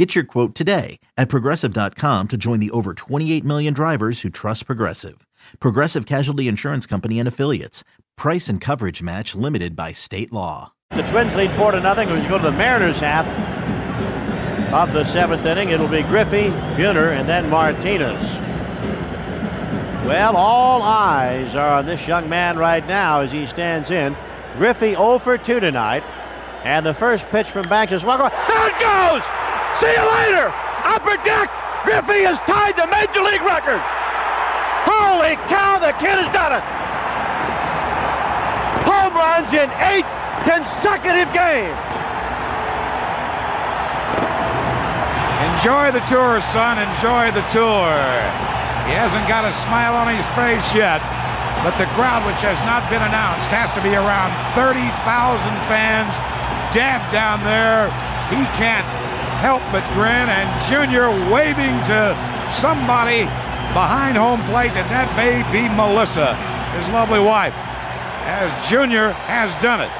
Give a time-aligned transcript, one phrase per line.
[0.00, 4.64] Get your quote today at progressive.com to join the over 28 million drivers who trust
[4.64, 5.26] Progressive.
[5.58, 7.84] Progressive Casualty Insurance Company and Affiliates.
[8.16, 10.72] Price and coverage match limited by state law.
[10.92, 12.08] The Twins lead 4 to nothing.
[12.08, 13.26] Who's go to the Mariners half
[14.72, 15.68] of the seventh inning.
[15.68, 18.22] It'll be Griffey, Buhner, and then Martinez.
[20.06, 24.16] Well, all eyes are on this young man right now as he stands in.
[24.56, 26.02] Griffey 0 for 2 tonight.
[26.64, 28.02] And the first pitch from Banks is.
[28.02, 29.59] There it goes!
[29.78, 30.50] See you later!
[30.82, 31.52] Upper deck!
[31.84, 33.80] Griffey has tied the major league record!
[34.88, 36.64] Holy cow, the kid has done it!
[38.88, 40.08] Home runs in eight
[40.42, 41.78] consecutive games!
[45.60, 46.80] Enjoy the tour, son.
[46.80, 47.92] Enjoy the tour.
[48.88, 51.04] He hasn't got a smile on his face yet,
[51.60, 54.80] but the crowd, which has not been announced, has to be around 30,000
[55.68, 56.12] fans
[56.72, 57.92] damp down there.
[58.32, 58.88] He can't
[59.40, 62.12] help but grin, and Junior waving to
[62.60, 63.24] somebody
[63.72, 66.36] behind home plate, and that may be Melissa,
[66.76, 67.56] his lovely wife,
[68.28, 69.90] as Junior has done it.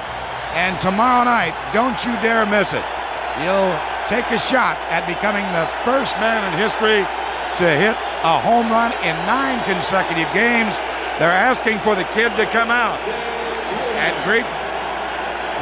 [0.52, 2.84] And tomorrow night, don't you dare miss it.
[3.41, 3.72] He'll
[4.12, 7.00] take a shot at becoming the first man in history
[7.62, 10.77] to hit a home run in nine consecutive games.
[11.16, 13.00] They're asking for the kid to come out
[13.97, 14.44] and greet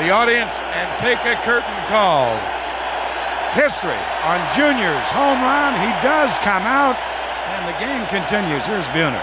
[0.02, 2.34] the audience and take a curtain call.
[3.58, 3.90] History
[4.22, 5.74] on Junior's home run.
[5.80, 6.96] He does come out,
[7.48, 8.64] and the game continues.
[8.64, 9.20] Here's Buhner.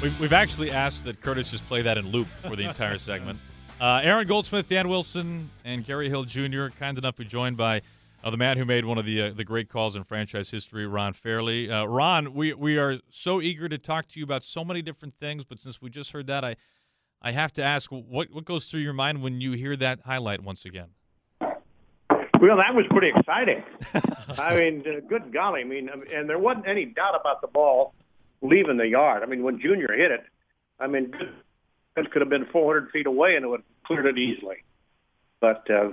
[0.00, 3.38] We've, we've actually asked that Curtis just play that in loop for the entire segment.
[3.78, 6.68] Uh, Aaron Goldsmith, Dan Wilson, and Gary Hill Jr.
[6.68, 7.82] kind enough to be joined by
[8.22, 10.86] uh, the man who made one of the uh, the great calls in franchise history,
[10.86, 11.70] Ron Fairly.
[11.70, 15.14] Uh, Ron, we we are so eager to talk to you about so many different
[15.20, 16.56] things, but since we just heard that, I
[17.20, 20.40] I have to ask what what goes through your mind when you hear that highlight
[20.40, 20.88] once again.
[22.44, 23.62] Well, that was pretty exciting.
[24.38, 25.62] I mean, uh, good golly!
[25.62, 27.94] I mean, and there wasn't any doubt about the ball
[28.42, 29.22] leaving the yard.
[29.22, 30.24] I mean, when Junior hit it,
[30.78, 31.14] I mean,
[31.96, 34.56] it could have been 400 feet away and it would have cleared it easily.
[35.40, 35.92] But uh,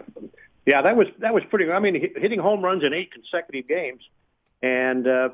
[0.65, 1.71] yeah, that was that was pretty.
[1.71, 4.01] I mean, hitting home runs in eight consecutive games,
[4.61, 5.29] and uh,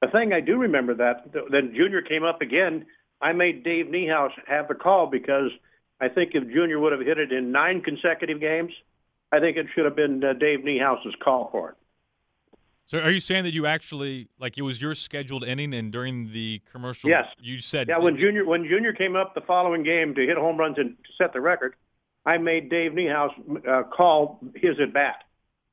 [0.00, 2.86] the thing I do remember that then Junior came up again.
[3.20, 5.50] I made Dave Niehaus have the call because
[6.00, 8.72] I think if Junior would have hit it in nine consecutive games,
[9.32, 11.74] I think it should have been uh, Dave Niehaus's call for it.
[12.86, 16.32] So, are you saying that you actually like it was your scheduled inning, and during
[16.32, 17.98] the commercial, yes, you said yeah.
[17.98, 21.12] When Junior when Junior came up the following game to hit home runs and to
[21.18, 21.74] set the record,
[22.24, 23.32] I made Dave Niehaus
[23.68, 25.24] uh, call his at bat.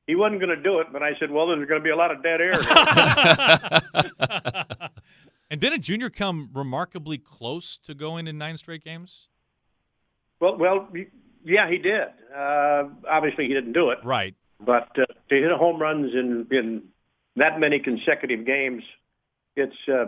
[0.06, 1.96] He wasn't going to do it, but I said, "Well, there's going to be a
[1.96, 2.52] lot of dead air."
[5.50, 9.28] and didn't Junior come remarkably close to going in nine straight games?
[10.38, 10.86] Well, well,
[11.46, 12.08] yeah, he did.
[12.34, 13.98] Uh, obviously, he didn't do it.
[14.04, 14.34] Right.
[14.60, 16.82] But uh, to hit home runs in in
[17.36, 18.82] that many consecutive games,
[19.54, 20.06] it's uh,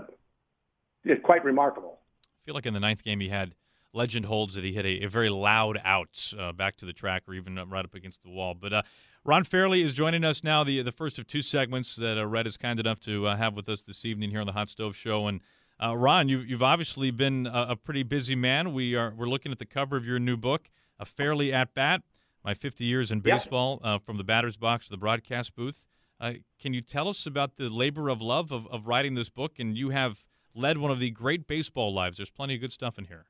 [1.04, 1.98] it's quite remarkable.
[2.24, 3.54] I feel like in the ninth game he had
[3.92, 7.22] legend holds that he hit a, a very loud out uh, back to the track
[7.26, 8.54] or even right up against the wall.
[8.54, 8.82] But uh,
[9.24, 12.46] Ron Fairly is joining us now, the the first of two segments that uh, Red
[12.46, 14.96] is kind enough to uh, have with us this evening here on the Hot Stove
[14.96, 15.26] Show.
[15.26, 15.40] And
[15.82, 18.72] uh, Ron, you've you've obviously been a, a, pretty busy man.
[18.72, 22.02] We are we're looking at the cover of your new book, A Fairly at Bat:
[22.44, 25.86] My 50 Years in Baseball, uh, from the batter's box to the broadcast booth.
[26.20, 29.58] Uh, can you tell us about the labor of love of, of writing this book?
[29.58, 32.16] And you have led one of the great baseball lives.
[32.16, 33.26] There's plenty of good stuff in here.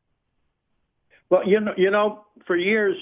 [1.30, 2.96] Well, you know, you know, for years,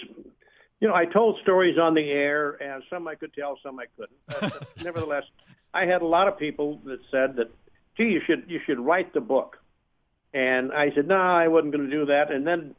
[0.81, 3.87] you know, I told stories on the air, and some I could tell, some I
[3.97, 4.19] couldn't.
[4.27, 5.25] But nevertheless,
[5.73, 7.51] I had a lot of people that said that,
[7.97, 9.59] "Gee, you should you should write the book,"
[10.35, 12.75] and I said, "No, I wasn't going to do that." And then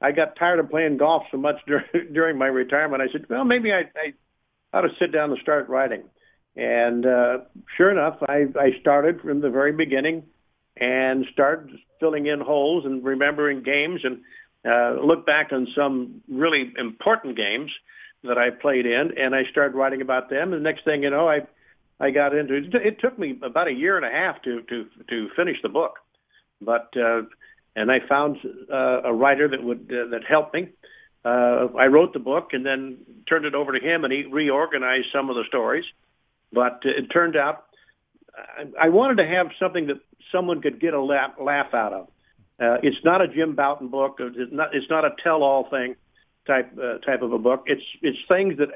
[0.00, 3.02] I got tired of playing golf so much during, during my retirement.
[3.02, 4.12] I said, "Well, maybe I, I
[4.72, 6.02] ought to sit down and start writing."
[6.56, 7.38] And uh,
[7.76, 10.24] sure enough, I, I started from the very beginning
[10.76, 14.20] and started filling in holes and remembering games and
[14.64, 17.70] uh, look back on some really important games
[18.24, 20.52] that I played in, and I started writing about them.
[20.52, 21.46] And the next thing you know, I
[21.98, 22.74] I got into it.
[22.74, 25.98] It took me about a year and a half to to to finish the book,
[26.60, 27.22] but uh,
[27.76, 28.38] and I found
[28.72, 30.68] uh, a writer that would uh, that helped me.
[31.24, 35.08] Uh, I wrote the book and then turned it over to him, and he reorganized
[35.12, 35.84] some of the stories.
[36.52, 37.64] But it turned out
[38.36, 39.98] I, I wanted to have something that
[40.32, 42.08] someone could get a laugh, laugh out of.
[42.60, 44.18] Uh, it's not a Jim Bouton book.
[44.20, 44.74] It's not.
[44.74, 45.96] It's not a tell-all thing
[46.46, 47.64] type uh, type of a book.
[47.66, 48.68] It's it's things that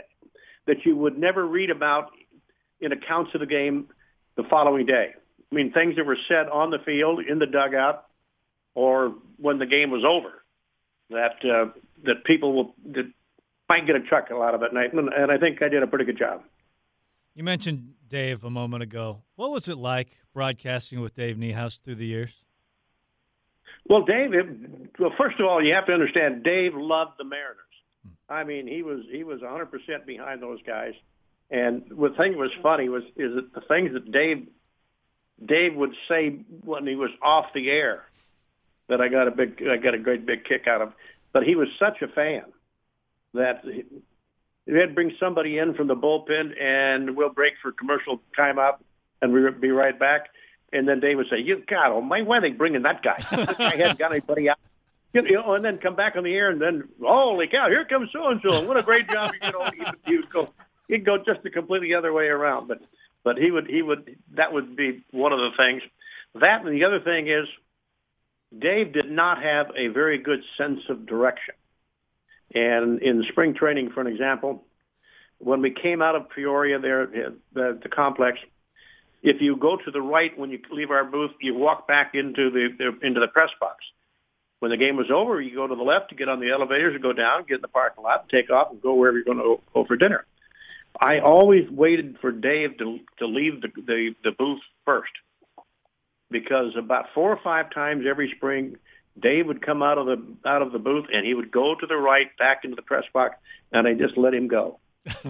[0.67, 2.11] that you would never read about
[2.81, 3.89] in accounts of the game
[4.37, 5.13] the following day.
[5.53, 8.07] I mean, things that were said on the field, in the dugout,
[8.75, 10.43] or when the game was over,
[11.11, 11.71] that uh,
[12.05, 13.11] that people will that
[13.69, 16.05] might get a chuckle out of it, and, and I think I did a pretty
[16.05, 16.43] good job.
[17.35, 19.23] You mentioned Dave a moment ago.
[19.37, 22.43] What was it like broadcasting with Dave Niehaus through the years?
[23.89, 24.31] Well, Dave.
[24.99, 27.61] Well, first of all, you have to understand Dave loved the Mariners.
[28.29, 30.95] I mean, he was he was 100 percent behind those guys.
[31.51, 34.49] And the thing that was funny was is that the things that Dave
[35.45, 36.31] Dave would say
[36.63, 38.05] when he was off the air
[38.89, 40.93] that I got a big I got a great big kick out of.
[41.33, 42.45] But he was such a fan
[43.33, 43.85] that he,
[44.73, 48.79] had to bring somebody in from the bullpen and we'll break for commercial timeout
[49.21, 50.29] and we'll be right back.
[50.73, 53.17] And then Dave would say, "You God, oh my, why are they bringing that guy?
[53.19, 54.59] this guy hadn't got anybody out."
[55.13, 58.11] You know, and then come back on the air, and then holy cow, here comes
[58.13, 58.67] so and so.
[58.67, 59.33] What a great job!
[59.35, 60.49] You oh, know, he would, he would go,
[60.89, 62.67] he'd go just the completely other way around.
[62.67, 62.81] But
[63.23, 65.83] but he would he would that would be one of the things.
[66.35, 67.47] That and the other thing is,
[68.59, 71.55] Dave did not have a very good sense of direction.
[72.55, 74.65] And in spring training, for an example,
[75.39, 78.39] when we came out of Peoria there, the, the complex,
[79.23, 82.51] if you go to the right when you leave our booth, you walk back into
[82.51, 83.85] the, the into the press box.
[84.61, 86.95] When the game was over, you go to the left to get on the elevators
[86.95, 89.39] and go down, get in the parking lot, take off, and go wherever you're going
[89.39, 90.25] to go for dinner.
[90.99, 95.13] I always waited for Dave to to leave the the, the booth first,
[96.35, 98.77] because about four or five times every spring,
[99.19, 101.87] Dave would come out of the out of the booth and he would go to
[101.87, 103.37] the right back into the press box,
[103.73, 104.81] and I just let him go.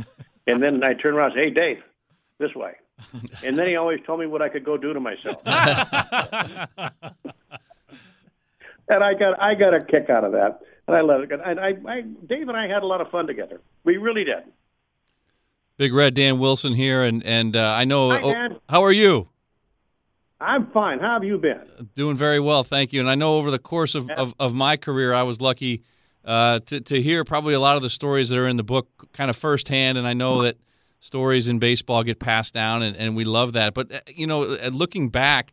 [0.47, 1.83] and then I turn around and say, "Hey, Dave,
[2.39, 2.73] this way."
[3.43, 5.43] And then he always told me what I could go do to myself.
[5.45, 5.53] and
[8.89, 11.39] I got I got a kick out of that, and I let it go.
[11.45, 13.61] And I, I, Dave and I had a lot of fun together.
[13.85, 14.45] We really did.
[15.77, 18.11] Big Red Dan Wilson here, and and uh, I know.
[18.11, 19.29] Hi, oh, how are you?
[20.41, 20.99] I'm fine.
[20.99, 21.63] How have you been?
[21.95, 23.01] Doing very well, thank you.
[23.01, 25.83] And I know over the course of, of, of, my career, I was lucky
[26.25, 28.89] uh, to to hear probably a lot of the stories that are in the book
[29.13, 29.97] kind of firsthand.
[29.97, 30.57] And I know that
[31.01, 33.75] stories in baseball get passed down, and, and we love that.
[33.75, 35.53] But uh, you know, uh, looking back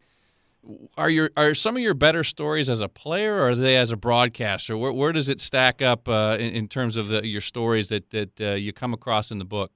[0.98, 3.92] are your are some of your better stories as a player or are they as
[3.92, 4.78] a broadcaster?
[4.78, 8.10] Where, where does it stack up uh, in, in, terms of the, your stories that
[8.12, 9.72] that uh, you come across in the book?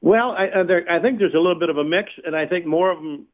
[0.00, 2.46] Well, I, uh, there, I think there's a little bit of a mix, and I
[2.46, 3.26] think more of them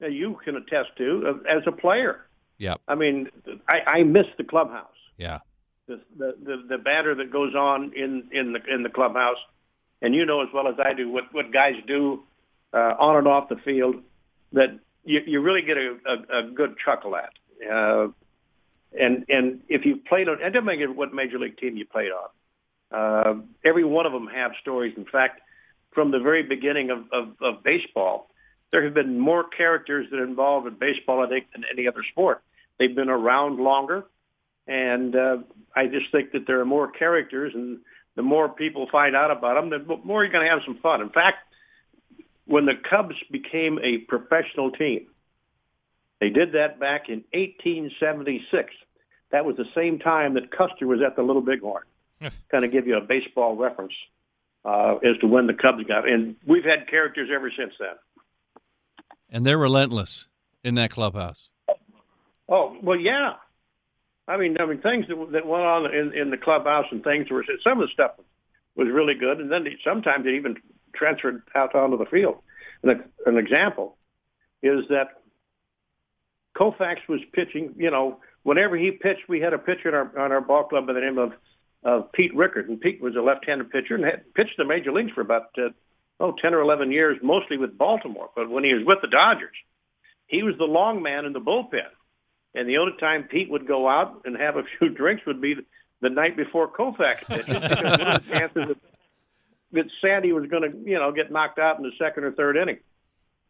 [0.00, 2.26] you can attest to as a player.
[2.58, 2.74] Yeah.
[2.86, 3.28] I mean,
[3.68, 4.88] I, I miss the clubhouse.
[5.18, 5.38] Yeah.
[5.86, 9.36] The, the the the banter that goes on in in the in the clubhouse,
[10.00, 12.22] and you know as well as I do what what guys do
[12.72, 13.96] uh, on and off the field
[14.52, 17.32] that you, you really get a, a, a good chuckle at.
[17.70, 18.08] Uh,
[18.98, 22.12] and and if you played on, it doesn't matter what major league team you played
[22.12, 22.28] on.
[22.90, 24.94] Uh, every one of them have stories.
[24.96, 25.40] In fact,
[25.92, 28.30] from the very beginning of, of, of baseball,
[28.74, 32.02] there have been more characters that are involved in baseball, I think, than any other
[32.10, 32.42] sport.
[32.76, 34.04] They've been around longer,
[34.66, 35.36] and uh,
[35.76, 37.78] I just think that there are more characters, and
[38.16, 41.02] the more people find out about them, the more you're going to have some fun.
[41.02, 41.36] In fact,
[42.46, 45.06] when the Cubs became a professional team.
[46.20, 48.74] They did that back in 1876.
[49.30, 51.84] That was the same time that Custer was at the Little Bighorn.
[52.50, 53.94] kind of give you a baseball reference
[54.64, 56.08] uh, as to when the Cubs got.
[56.08, 57.94] And we've had characters ever since then.
[59.34, 60.28] And they're relentless
[60.62, 61.50] in that clubhouse.
[62.48, 63.34] Oh well, yeah.
[64.28, 67.28] I mean, I mean things that, that went on in, in the clubhouse and things
[67.30, 68.12] were some of the stuff
[68.76, 70.56] was really good, and then sometimes it even
[70.94, 72.36] transferred out onto the field.
[72.84, 73.96] An, an example
[74.62, 75.08] is that
[76.56, 77.74] Koufax was pitching.
[77.76, 80.86] You know, whenever he pitched, we had a pitcher in our on our ball club
[80.86, 81.32] by the name of
[81.82, 85.10] of Pete Richert, and Pete was a left-handed pitcher and had pitched the major leagues
[85.10, 85.70] for about uh,
[86.20, 88.30] oh ten or eleven years, mostly with Baltimore.
[88.34, 89.56] But when he was with the Dodgers,
[90.26, 91.88] he was the long man in the bullpen.
[92.54, 95.56] And the only time Pete would go out and have a few drinks would be
[96.00, 98.76] the night before Koufax pitched, because one of chances that
[99.74, 102.56] that Sandy was going to, you know, get knocked out in the second or third
[102.56, 102.78] inning.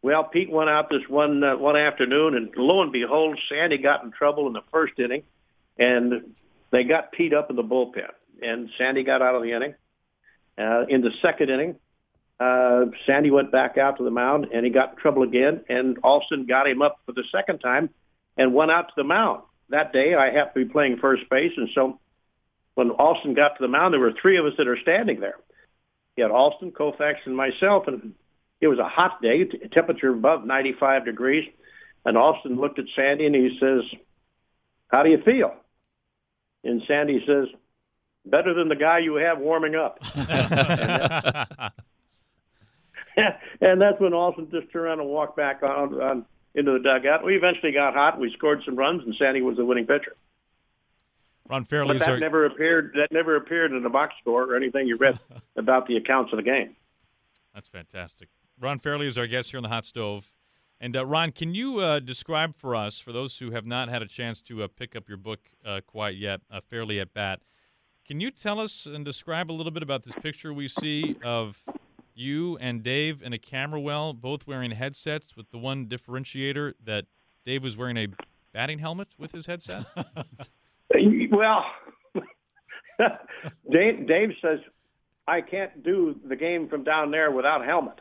[0.01, 4.03] Well, Pete went out this one uh, one afternoon, and lo and behold, Sandy got
[4.03, 5.23] in trouble in the first inning,
[5.77, 6.33] and
[6.71, 9.75] they got Pete up in the bullpen, and Sandy got out of the inning.
[10.57, 11.75] Uh, in the second inning,
[12.39, 15.97] uh, Sandy went back out to the mound, and he got in trouble again, and
[16.03, 17.89] Alston got him up for the second time
[18.37, 19.43] and went out to the mound.
[19.69, 21.99] That day, I happened to be playing first base, and so
[22.75, 25.35] when Alston got to the mound, there were three of us that are standing there.
[26.15, 28.13] He had Alston, Koufax, and myself, and
[28.61, 31.49] it was a hot day, temperature above 95 degrees.
[32.05, 33.81] And Alston looked at Sandy and he says,
[34.87, 35.53] how do you feel?
[36.63, 37.47] And Sandy says,
[38.25, 39.99] better than the guy you have warming up.
[43.61, 47.23] and that's when Alston just turned around and walked back on, on into the dugout.
[47.23, 48.19] We eventually got hot.
[48.19, 50.15] We scored some runs, and Sandy was the winning pitcher.
[51.49, 52.93] Ron Fairly But that our, never appeared.
[52.95, 55.19] That never appeared in the box score or anything you read
[55.55, 56.75] about the accounts of the game.
[57.53, 58.29] That's fantastic.
[58.59, 60.31] Ron Fairly is our guest here on the Hot Stove.
[60.79, 64.01] And uh, Ron, can you uh, describe for us, for those who have not had
[64.01, 67.41] a chance to uh, pick up your book uh, quite yet, uh, Fairly at Bat,
[68.05, 71.63] can you tell us and describe a little bit about this picture we see of
[72.15, 77.05] you and Dave in a camera well, both wearing headsets, with the one differentiator that
[77.45, 78.07] Dave was wearing a
[78.53, 79.85] batting helmet with his headset?
[81.31, 81.65] Well,
[83.69, 84.59] Dave, Dave says
[85.27, 87.99] I can't do the game from down there without a helmet,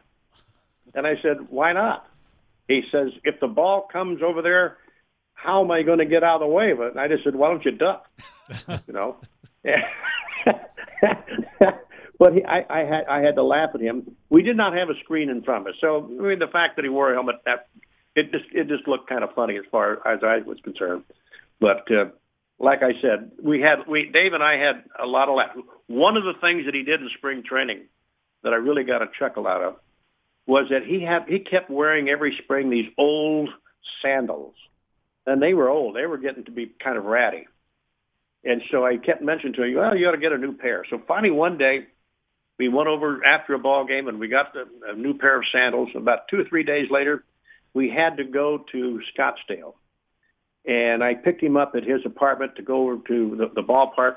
[0.94, 2.06] and I said, "Why not?"
[2.68, 4.78] He says, "If the ball comes over there,
[5.32, 7.24] how am I going to get out of the way of it?" And I just
[7.24, 8.08] said, "Why don't you duck?"
[8.86, 9.16] you know.
[12.24, 14.16] But he, I, I had I had to laugh at him.
[14.30, 16.76] We did not have a screen in front of us, so I mean the fact
[16.76, 17.66] that he wore a helmet that
[18.16, 21.04] it just it just looked kind of funny as far as I was concerned.
[21.60, 22.06] But uh,
[22.58, 25.54] like I said, we had we Dave and I had a lot of laugh.
[25.86, 27.82] One of the things that he did in spring training
[28.42, 29.76] that I really got a chuckle out of
[30.46, 33.50] was that he had he kept wearing every spring these old
[34.00, 34.54] sandals,
[35.26, 35.94] and they were old.
[35.94, 37.48] They were getting to be kind of ratty.
[38.46, 40.84] And so I kept mentioning to him, well, you ought to get a new pair.
[40.88, 41.86] So finally one day
[42.58, 45.44] we went over after a ball game and we got the, a new pair of
[45.50, 45.90] sandals.
[45.94, 47.24] About two or three days later,
[47.72, 49.74] we had to go to Scottsdale.
[50.64, 54.16] And I picked him up at his apartment to go over to the, the ballpark.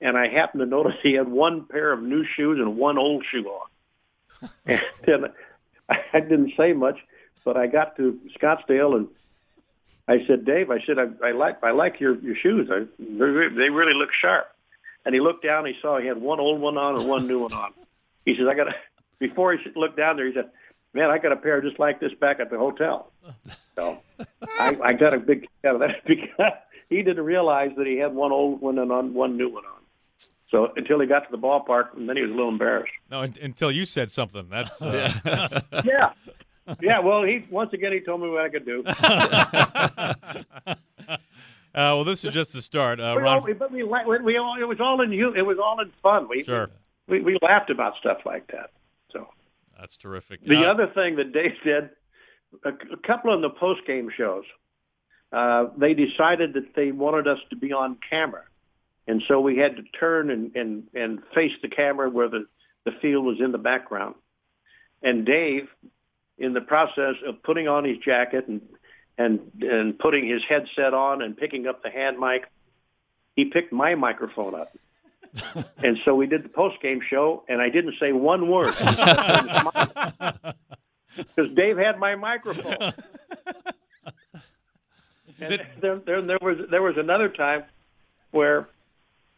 [0.00, 3.24] And I happened to notice he had one pair of new shoes and one old
[3.30, 4.50] shoe on.
[4.66, 5.24] and then
[5.88, 6.98] I didn't say much,
[7.44, 9.08] but I got to Scottsdale and
[10.08, 12.68] I said, Dave, I said, I, I like I like your your shoes.
[12.70, 14.46] I, they really look sharp.
[15.04, 15.66] And he looked down.
[15.66, 17.72] And he saw he had one old one on and one new one on.
[18.24, 18.74] He says, I got to.
[19.18, 20.50] Before he looked down there, he said,
[20.92, 23.12] Man, I got a pair just like this back at the hotel.
[23.76, 24.02] So
[24.58, 26.52] I, I got a big kick out of that because
[26.88, 29.80] he didn't realize that he had one old one and on one new one on.
[30.50, 32.90] So until he got to the ballpark, and then he was a little embarrassed.
[33.08, 34.48] no, until you said something.
[34.50, 36.12] That's uh, Yeah.
[36.80, 38.84] Yeah, well, he once again he told me what I could do.
[41.74, 43.00] uh, well, this is just the start.
[43.00, 45.32] Uh, Ron, but we, we, we all, it was all in you.
[45.34, 46.28] It was all in fun.
[46.28, 46.68] We, Sure.
[47.08, 48.70] we we laughed about stuff like that.
[49.12, 49.28] So
[49.78, 50.44] that's terrific.
[50.44, 51.90] the Uh, other thing that Dave did,
[52.64, 54.44] a, a couple of the post game shows,
[55.32, 58.42] uh, they decided that they wanted us to be on camera,
[59.06, 62.46] and so we had to turn and and and face the camera where the
[62.84, 64.14] the field was in the background.
[65.02, 65.68] And Dave,
[66.36, 68.60] in the process of putting on his jacket and
[69.20, 72.50] and and putting his headset on and picking up the hand mic,
[73.36, 74.72] he picked my microphone up.
[75.84, 78.74] and so we did the post game show, and I didn't say one word
[81.16, 82.92] because Dave had my microphone.
[85.42, 87.64] And there, there, there was there was another time
[88.30, 88.68] where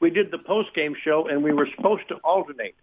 [0.00, 2.74] we did the post game show, and we were supposed to alternate.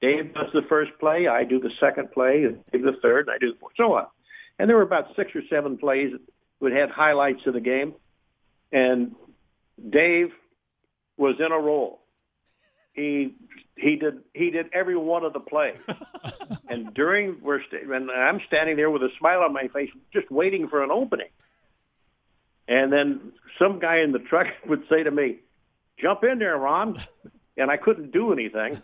[0.00, 3.34] Dave does the first play, I do the second play, and Dave the third, and
[3.34, 4.06] I do the fourth, so on.
[4.58, 6.14] And there were about six or seven plays
[6.62, 7.94] that had highlights of the game,
[8.70, 9.14] and
[9.90, 10.32] Dave
[11.16, 12.00] was in a role.
[12.92, 13.34] He
[13.76, 15.78] he did he did every one of the plays,
[16.68, 20.30] and during we're st- and I'm standing there with a smile on my face, just
[20.30, 21.28] waiting for an opening.
[22.68, 25.38] And then some guy in the truck would say to me,
[25.98, 27.02] "Jump in there, Ron,"
[27.56, 28.80] and I couldn't do anything.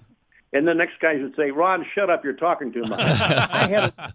[0.52, 2.24] And the next guy would say, "Ron, shut up!
[2.24, 4.14] You're talking too much." I had a,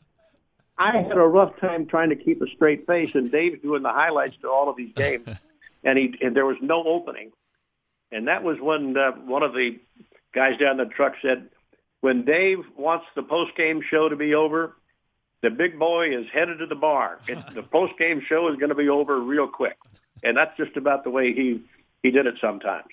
[0.78, 3.92] I had a rough time trying to keep a straight face, and Dave's doing the
[3.92, 5.28] highlights to all of these games,
[5.84, 7.32] and he and there was no opening,
[8.12, 9.80] and that was when uh, one of the
[10.34, 11.50] guys down the truck said,
[12.02, 14.76] "When Dave wants the post game show to be over,
[15.42, 17.20] the big boy is headed to the bar.
[17.28, 19.78] It, the post game show is going to be over real quick,"
[20.24, 21.62] and that's just about the way he
[22.02, 22.90] he did it sometimes.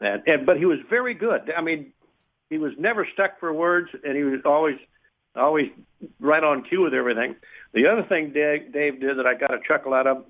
[0.00, 1.52] And, and but he was very good.
[1.56, 1.92] I mean,
[2.50, 4.76] he was never stuck for words, and he was always
[5.38, 5.70] always
[6.20, 7.36] right on cue with everything.
[7.72, 10.24] The other thing Dave, Dave did that I got a chuckle out of,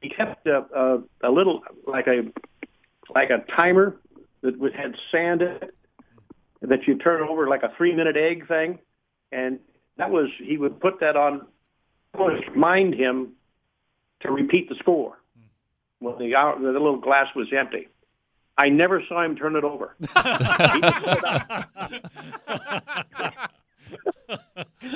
[0.00, 2.22] he kept a, a, a little like a
[3.14, 3.96] like a timer
[4.42, 5.74] that was, had sand in it
[6.62, 8.78] that you turn over like a three minute egg thing,
[9.32, 9.58] and
[9.96, 11.46] that was he would put that on,
[12.18, 13.32] always remind him
[14.20, 15.18] to repeat the score
[15.98, 17.88] when the hour, the little glass was empty.
[18.58, 19.96] I never saw him turn it over.
[24.80, 24.88] He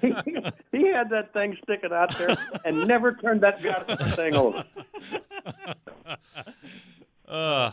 [0.00, 0.36] he, he,
[0.72, 4.64] he had that thing sticking out there and never turned that goddamn thing over.
[7.28, 7.72] uh,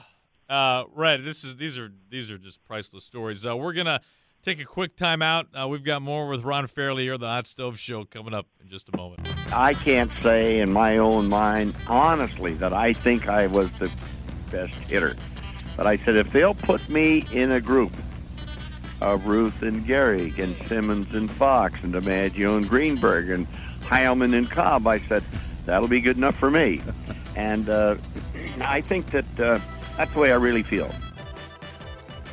[0.50, 3.46] uh, Red, this is these are these are just priceless stories.
[3.46, 4.02] Uh, we're gonna
[4.42, 5.48] take a quick time out.
[5.54, 8.70] Uh, we've got more with Ron Fairly here, the Hot Stove Show, coming up in
[8.70, 9.28] just a moment.
[9.54, 13.92] I can't say in my own mind, honestly, that I think I was the
[14.52, 15.16] best hitter.
[15.78, 17.94] But I said, if they'll put me in a group
[19.02, 23.48] of Ruth and Gehrig and Simmons and Foxx and DiMaggio and Greenberg and
[23.82, 25.24] Heilmann and Cobb, I said,
[25.66, 26.82] that'll be good enough for me.
[27.36, 27.96] And uh,
[28.60, 29.60] I think that uh,
[29.96, 30.94] that's the way I really feel.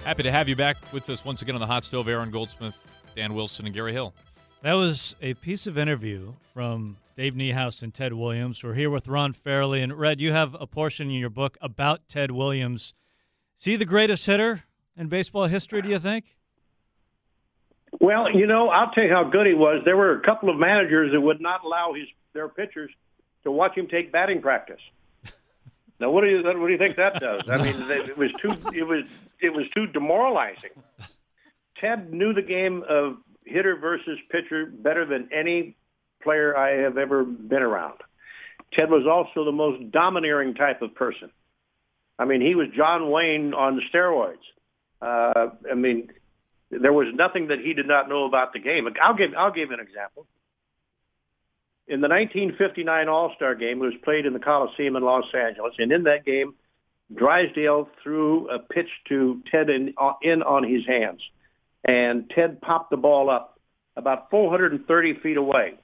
[0.05, 2.09] Happy to have you back with us once again on the Hot Stove.
[2.09, 4.15] Aaron Goldsmith, Dan Wilson, and Gary Hill.
[4.63, 8.65] That was a piece of interview from Dave Niehaus and Ted Williams.
[8.65, 9.81] We're here with Ron Fairly.
[9.81, 12.95] And Red, you have a portion in your book about Ted Williams.
[13.57, 14.65] Is he the greatest hitter
[14.97, 16.36] in baseball history, do you think?
[18.01, 19.83] Well, you know, I'll tell you how good he was.
[19.85, 22.91] There were a couple of managers that would not allow his their pitchers
[23.45, 24.81] to watch him take batting practice.
[25.99, 27.49] Now, what do you what do you think that does?
[27.49, 29.05] I mean, it was too it was
[29.41, 30.73] it was too demoralizing.
[31.81, 35.75] Ted knew the game of hitter versus pitcher better than any
[36.23, 38.01] player I have ever been around.
[38.73, 41.31] Ted was also the most domineering type of person.
[42.19, 44.45] I mean, he was John Wayne on steroids.
[45.01, 46.11] Uh, I mean,
[46.71, 48.89] there was nothing that he did not know about the game.
[49.03, 50.27] I'll give I'll give an example.
[51.89, 55.93] In the 1959 All-Star game, it was played in the Coliseum in Los Angeles, and
[55.93, 56.55] in that game,
[57.15, 61.21] Drysdale threw a pitch to Ted in, in on his hands,
[61.85, 63.61] and Ted popped the ball up
[63.97, 65.75] about 430 feet away.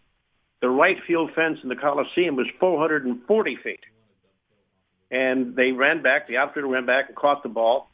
[0.61, 3.81] The right field fence in the Coliseum was 440 feet.
[5.11, 7.92] And they ran back, the outfielder ran back and caught the ball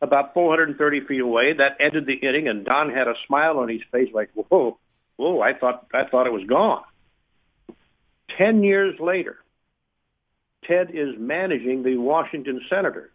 [0.00, 1.52] about 430 feet away.
[1.52, 4.78] That ended the inning, and Don had a smile on his face, like, "Whoa,
[5.16, 5.40] whoa!
[5.40, 6.84] I thought I thought it was gone."
[8.28, 9.38] Ten years later,
[10.64, 13.10] Ted is managing the Washington Senator,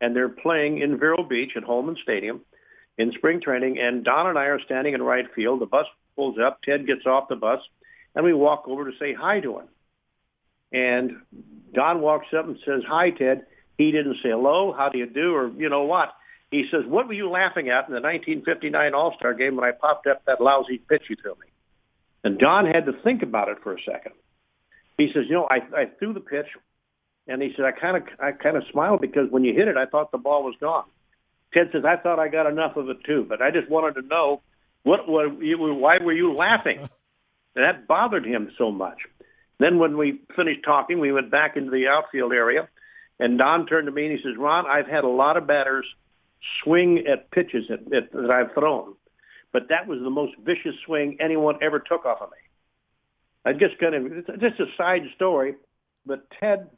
[0.00, 2.42] and they're playing in Vero Beach at Holman Stadium
[2.96, 3.78] in spring training.
[3.78, 5.60] And Don and I are standing in right field.
[5.60, 5.86] The bus
[6.16, 6.62] pulls up.
[6.62, 7.60] Ted gets off the bus,
[8.14, 9.68] and we walk over to say hi to him.
[10.70, 11.16] And
[11.72, 13.46] Don walks up and says, "Hi, Ted."
[13.78, 16.12] He didn't say hello, how do you do, or you know what.
[16.50, 20.06] He says, what were you laughing at in the 1959 All-Star game when I popped
[20.06, 21.48] up that lousy pitch you threw me?
[22.24, 24.12] And Don had to think about it for a second.
[24.96, 26.46] He says, you know, I, I threw the pitch,
[27.28, 29.76] and he said, I kind of I kind of smiled because when you hit it,
[29.76, 30.86] I thought the ball was gone.
[31.52, 34.06] Ted says, I thought I got enough of it too, but I just wanted to
[34.06, 34.42] know
[34.82, 36.78] what, what why were you laughing?
[37.54, 38.98] And that bothered him so much.
[39.58, 42.68] Then when we finished talking, we went back into the outfield area,
[43.18, 45.86] and Don turned to me and he says, Ron, I've had a lot of batters
[46.62, 48.94] swing at pitches at, at, that I've thrown,
[49.52, 52.36] but that was the most vicious swing anyone ever took off of me.
[53.44, 55.54] I just kind of, it's just a side story,
[56.04, 56.68] but Ted,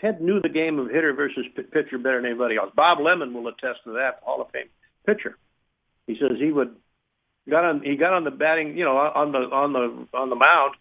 [0.00, 2.70] Ted knew the game of hitter versus pitcher better than anybody else.
[2.74, 4.68] Bob Lemon will attest to that, Hall of Fame
[5.06, 5.36] pitcher.
[6.06, 6.74] He says he would
[7.48, 10.36] got on he got on the batting, you know, on the on the on the
[10.36, 10.74] mound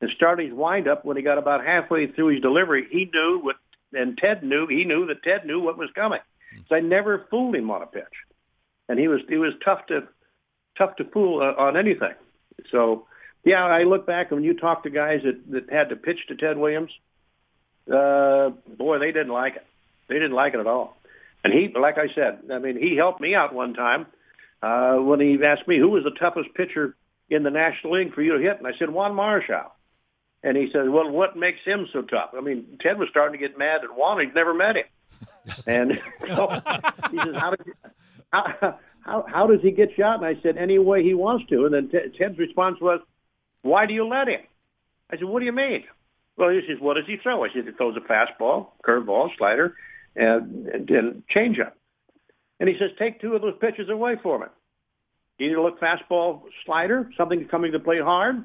[0.00, 2.86] and started his windup when he got about halfway through his delivery.
[2.90, 3.56] He knew what,
[3.92, 6.20] and Ted knew he knew that Ted knew what was coming.
[6.68, 8.04] So I never fooled him on a pitch,
[8.88, 10.08] and he was he was tough to
[10.76, 12.14] tough to fool uh, on anything.
[12.70, 13.06] So
[13.44, 16.18] yeah, I look back and when you talk to guys that that had to pitch
[16.28, 16.90] to Ted Williams,
[17.92, 19.66] uh, boy, they didn't like it.
[20.08, 20.96] They didn't like it at all.
[21.42, 24.06] And he, like I said, I mean, he helped me out one time
[24.62, 26.96] uh, when he asked me who was the toughest pitcher
[27.30, 29.70] in the National League for you to hit, and I said Juan Marichal.
[30.42, 33.46] And he said, "Well, what makes him so tough?" I mean, Ted was starting to
[33.46, 34.20] get mad at Juan.
[34.20, 34.86] He'd never met him,
[35.66, 35.92] and
[36.28, 36.48] so
[37.10, 37.74] he says, "How did you,
[38.32, 41.66] how, how how does he get shot?" And I said, "Any way he wants to."
[41.66, 43.00] And then T- Ted's response was,
[43.62, 44.40] "Why do you let him?"
[45.10, 45.84] I said, "What do you mean?"
[46.36, 49.74] Well, he says, "What does he throw?" I said, "He throws a fastball, curveball, slider,
[50.16, 51.72] and, and, and changeup."
[52.58, 54.46] And he says, "Take two of those pitches away for me.
[55.38, 58.44] Either look fastball, slider, something coming to play hard."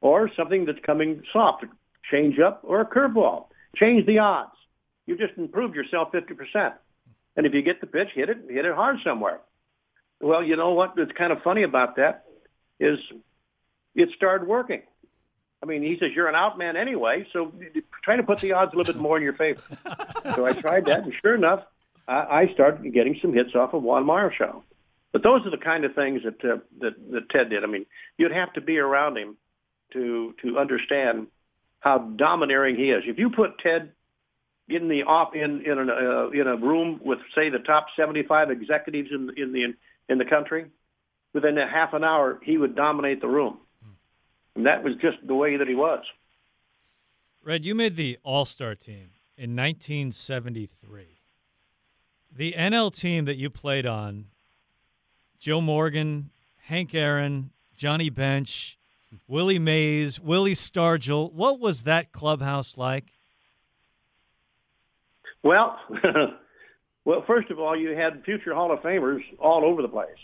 [0.00, 1.68] or something that's coming soft, a
[2.10, 3.46] change up or a curveball.
[3.74, 4.52] Change the odds.
[5.06, 6.74] You just improved yourself 50%.
[7.36, 9.40] And if you get the pitch, hit it, hit it hard somewhere.
[10.20, 10.96] Well, you know what?
[10.96, 12.24] What's kind of funny about that
[12.80, 12.98] is
[13.94, 14.82] it started working.
[15.62, 17.52] I mean, he says you're an out man anyway, so
[18.02, 19.62] try to put the odds a little bit more in your favor.
[20.34, 21.64] so I tried that, and sure enough,
[22.06, 24.62] I, I started getting some hits off of Juan Marichal.
[25.12, 27.64] But those are the kind of things that, uh, that that Ted did.
[27.64, 27.86] I mean,
[28.18, 29.36] you'd have to be around him
[29.92, 31.28] to to understand
[31.80, 33.04] how domineering he is.
[33.06, 33.92] If you put Ted
[34.68, 38.50] in the off in in, an, uh, in a room with say the top 75
[38.50, 39.74] executives in in the
[40.08, 40.66] in the country,
[41.32, 43.58] within a half an hour he would dominate the room,
[44.54, 46.04] and that was just the way that he was.
[47.44, 51.20] Red, you made the All Star team in 1973.
[52.34, 54.26] The NL team that you played on,
[55.38, 56.30] Joe Morgan,
[56.64, 58.78] Hank Aaron, Johnny Bench,
[59.28, 61.32] Willie Mays, Willie Stargell.
[61.32, 63.15] What was that clubhouse like?
[65.46, 65.78] Well,
[67.04, 70.18] well, first of all, you had future Hall of Famers all over the place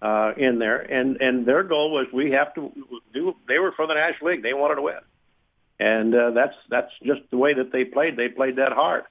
[0.00, 2.72] uh, in there, and and their goal was we have to
[3.12, 3.34] do.
[3.46, 4.42] They were for the National League.
[4.42, 5.00] They wanted to win,
[5.78, 8.16] and uh, that's that's just the way that they played.
[8.16, 9.04] They played that hard,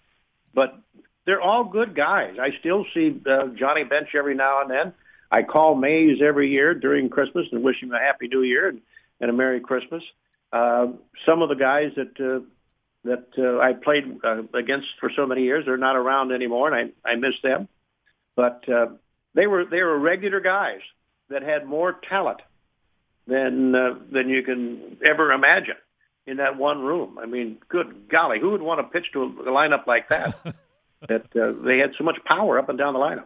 [0.55, 0.79] but
[1.27, 2.37] they're all good guys.
[2.41, 4.93] I still see uh, Johnny Bench every now and then.
[5.31, 8.81] I call Mays every year during Christmas and wish him a happy New Year and,
[9.21, 10.01] and a Merry Christmas.
[10.51, 10.87] Uh,
[11.27, 12.43] some of the guys that uh,
[13.03, 16.93] that uh, I played uh, against for so many years are not around anymore, and
[17.05, 17.67] I, I miss them.
[18.35, 18.87] But uh,
[19.33, 20.81] they were they were regular guys
[21.29, 22.41] that had more talent
[23.27, 25.77] than uh, than you can ever imagine
[26.25, 27.17] in that one room.
[27.19, 30.37] I mean, good golly, who would want to pitch to a, a lineup like that?
[31.07, 33.25] that uh, they had so much power up and down the lineup.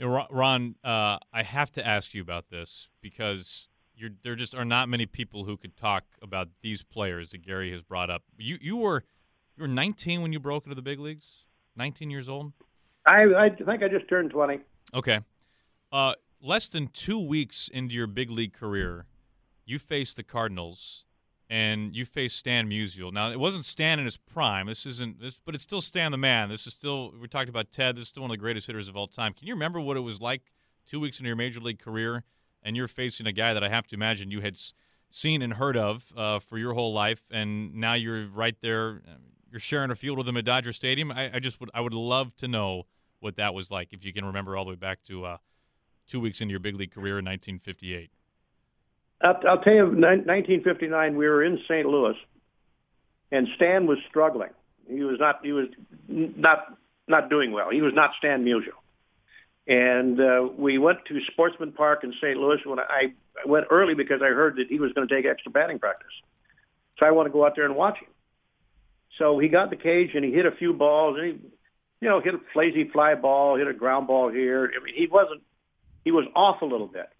[0.00, 3.68] Ron, uh, I have to ask you about this because
[4.22, 7.82] there just are not many people who could talk about these players that Gary has
[7.82, 8.22] brought up.
[8.36, 9.04] You you were
[9.56, 11.44] you were 19 when you broke into the big leagues.
[11.76, 12.52] 19 years old.
[13.06, 14.60] I, I think I just turned 20.
[14.92, 15.20] Okay.
[15.90, 19.06] Uh, less than two weeks into your big league career,
[19.64, 21.04] you faced the Cardinals
[21.48, 23.12] and you faced Stan Musial.
[23.12, 24.66] Now it wasn't Stan in his prime.
[24.66, 26.48] This isn't this, but it's still Stan the man.
[26.48, 27.96] This is still we talked about Ted.
[27.96, 29.32] This is still one of the greatest hitters of all time.
[29.32, 30.42] Can you remember what it was like
[30.86, 32.24] two weeks into your major league career,
[32.62, 34.58] and you're facing a guy that I have to imagine you had
[35.10, 39.02] seen and heard of uh, for your whole life, and now you're right there.
[39.50, 41.10] You're sharing a field with him at Dodger Stadium.
[41.10, 42.84] I, I just would I would love to know
[43.20, 45.36] what that was like if you can remember all the way back to uh,
[46.06, 48.10] two weeks into your big league career in 1958.
[49.20, 51.86] I'll, I'll tell you, 1959, we were in St.
[51.86, 52.14] Louis,
[53.32, 54.50] and Stan was struggling.
[54.88, 55.40] He was not.
[55.42, 55.68] He was
[56.08, 57.70] not not doing well.
[57.70, 58.78] He was not Stan Musial.
[59.68, 62.38] And uh, we went to Sportsman Park in St.
[62.38, 63.12] Louis when I,
[63.44, 66.08] I went early because I heard that he was going to take extra batting practice.
[66.98, 68.08] So I wanted to go out there and watch him.
[69.18, 71.32] So he got the cage and he hit a few balls and he,
[72.00, 74.72] you know, hit a flazy fly ball, hit a ground ball here.
[74.74, 75.42] I mean, he wasn't.
[76.04, 77.10] He was off a little bit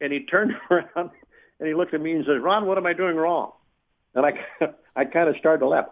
[0.00, 1.10] and he turned around
[1.58, 3.52] and he looked at me and said, "Ron, what am I doing wrong?"
[4.14, 4.46] And I,
[4.96, 5.86] I kind of started to laugh.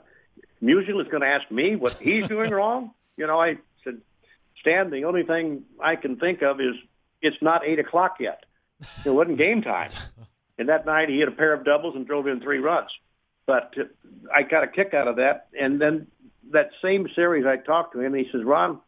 [0.62, 2.92] Musial is going to ask me what he's doing wrong.
[3.16, 3.58] You know, I
[4.60, 6.74] Stan, the only thing I can think of is
[7.20, 8.44] it's not eight o'clock yet.
[9.04, 9.90] It wasn't game time.
[10.56, 12.90] And that night he hit a pair of doubles and drove in three runs.
[13.46, 13.84] But uh,
[14.32, 15.48] I got a kick out of that.
[15.58, 16.06] And then
[16.52, 18.14] that same series, I talked to him.
[18.14, 18.80] And he says, Ron,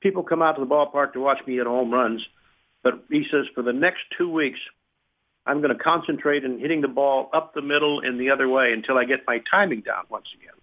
[0.00, 2.26] people come out to the ballpark to watch me hit home runs.
[2.82, 4.58] But he says for the next two weeks,
[5.44, 8.72] I'm going to concentrate in hitting the ball up the middle and the other way
[8.72, 10.54] until I get my timing down once again.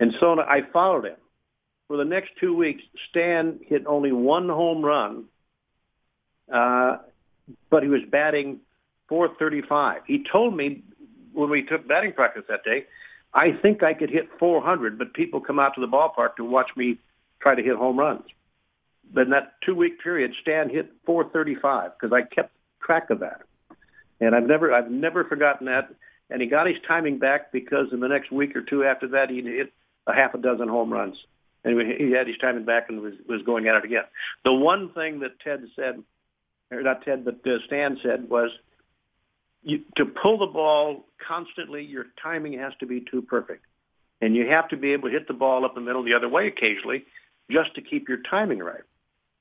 [0.00, 1.16] And so I followed him.
[1.88, 5.24] For the next two weeks, Stan hit only one home run,
[6.52, 6.98] uh,
[7.70, 8.60] but he was batting
[9.08, 10.02] 435.
[10.06, 10.82] He told me
[11.32, 12.86] when we took batting practice that day,
[13.34, 16.70] I think I could hit 400, but people come out to the ballpark to watch
[16.76, 16.98] me
[17.40, 18.24] try to hit home runs.
[19.12, 23.42] But in that two week period, Stan hit 435 because I kept track of that,
[24.20, 25.92] and I've never I've never forgotten that.
[26.30, 29.28] And he got his timing back because in the next week or two after that,
[29.28, 29.72] he hit
[30.06, 31.16] a half a dozen home runs,
[31.64, 34.04] and he had his timing back and was was going at it again.
[34.44, 36.02] The one thing that Ted said,
[36.70, 38.50] or not Ted, but uh, Stan said was.
[39.66, 43.64] You, to pull the ball constantly, your timing has to be too perfect.
[44.20, 46.28] And you have to be able to hit the ball up the middle the other
[46.28, 47.06] way occasionally
[47.50, 48.82] just to keep your timing right.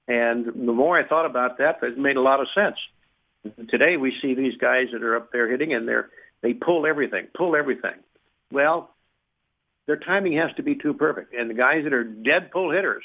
[0.07, 2.77] And the more I thought about that, it made a lot of sense.
[3.67, 6.09] Today we see these guys that are up there hitting and they're,
[6.41, 7.95] they pull everything, pull everything.
[8.49, 8.91] Well,
[9.85, 11.33] their timing has to be too perfect.
[11.33, 13.03] And the guys that are dead pull hitters,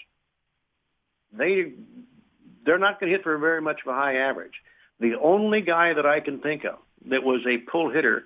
[1.32, 1.72] they,
[2.64, 4.54] they're not going to hit for very much of a high average.
[5.00, 8.24] The only guy that I can think of that was a pull hitter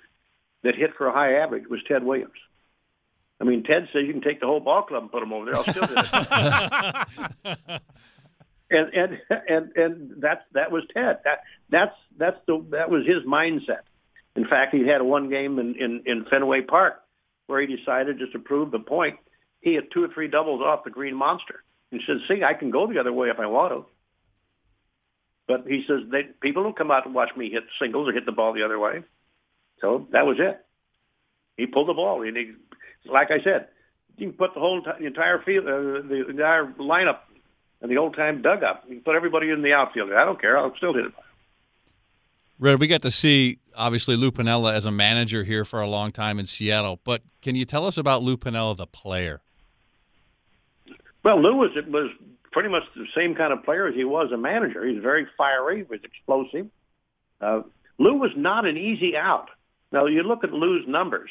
[0.63, 2.33] that hit for a high average was Ted Williams.
[3.41, 5.47] I mean, Ted says you can take the whole ball club and put them over
[5.47, 5.57] there.
[5.57, 7.83] I'll still do it.
[8.71, 11.19] and and and and that's that was Ted.
[11.25, 13.81] That that's that's the that was his mindset.
[14.37, 17.02] In fact, he had one game in, in, in Fenway Park
[17.53, 19.19] where he decided just to prove the point.
[19.61, 21.63] He had two or three doubles off the Green Monster.
[21.91, 23.87] He said, "See, I can go the other way if I want to."
[25.47, 28.27] But he says they, people don't come out to watch me hit singles or hit
[28.27, 29.03] the ball the other way.
[29.81, 30.65] So that was it.
[31.57, 32.23] He pulled the ball.
[32.23, 32.53] And he,
[33.05, 33.69] like I said,
[34.17, 37.19] you can put the whole the entire field, uh, the entire lineup
[37.83, 38.85] and the old time dugout.
[38.89, 40.13] You can put everybody in the outfield.
[40.13, 40.57] I don't care.
[40.57, 41.13] I'll still hit it.
[42.59, 46.13] Red, we got to see obviously Lou Piniella as a manager here for a long
[46.13, 49.43] time in Seattle, but can you tell us about Lou Piniella, the player?
[51.23, 52.11] Well, Lou was was
[52.51, 54.85] pretty much the same kind of player as he was a manager.
[54.85, 56.69] He's very fiery, he was explosive.
[57.41, 57.63] Uh,
[57.99, 59.49] Lou was not an easy out.
[59.91, 61.31] Now you look at Lou's numbers,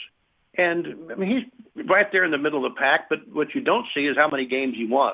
[0.56, 1.30] and I mean
[1.76, 3.10] he's right there in the middle of the pack.
[3.10, 5.14] But what you don't see is how many games he won,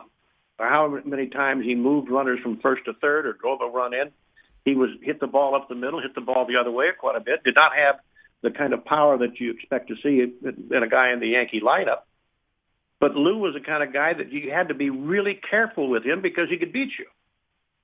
[0.60, 3.94] or how many times he moved runners from first to third, or drove a run
[3.94, 4.12] in.
[4.68, 7.16] He was hit the ball up the middle, hit the ball the other way quite
[7.16, 7.42] a bit.
[7.46, 8.00] Did not have
[8.42, 11.62] the kind of power that you expect to see in a guy in the Yankee
[11.62, 12.00] lineup.
[13.00, 16.04] But Lou was the kind of guy that you had to be really careful with
[16.04, 17.06] him because he could beat you.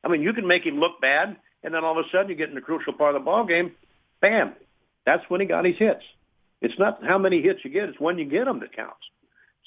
[0.04, 2.36] I mean, you can make him look bad, and then all of a sudden you
[2.36, 3.72] get in the crucial part of the ball game,
[4.20, 4.52] bam,
[5.06, 6.04] that's when he got his hits.
[6.60, 9.06] It's not how many hits you get; it's when you get them that counts.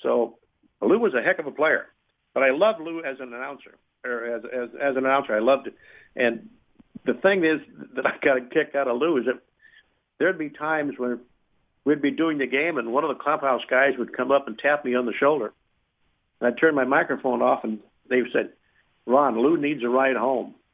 [0.02, 0.36] So
[0.82, 1.86] Lou was a heck of a player,
[2.34, 5.34] but I loved Lou as an announcer, or as as, as an announcer.
[5.34, 5.74] I loved it,
[6.14, 6.50] and
[7.06, 7.60] the thing is
[7.94, 9.40] that I got a kick out of Lou is that
[10.18, 11.20] there'd be times when
[11.84, 14.58] we'd be doing the game and one of the clubhouse guys would come up and
[14.58, 15.52] tap me on the shoulder.
[16.40, 18.50] And I'd turn my microphone off and they said,
[19.06, 20.54] Ron, Lou needs a ride home.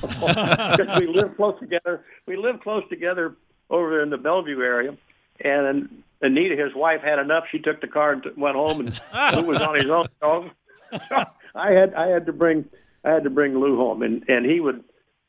[0.00, 2.04] Because we live close together.
[2.26, 3.36] We live close together
[3.70, 4.96] over in the Bellevue area.
[5.40, 7.44] And Anita, his wife, had enough.
[7.50, 9.00] She took the car and went home, and
[9.36, 10.08] Lou was on his own.
[10.20, 10.50] So
[11.54, 12.64] I had I had to bring
[13.04, 14.82] I had to bring Lou home, and and he would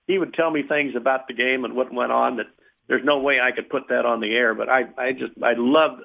[0.07, 2.47] he would tell me things about the game and what went on that
[2.87, 4.53] there's no way I could put that on the air.
[4.53, 5.99] But I, I just, I love,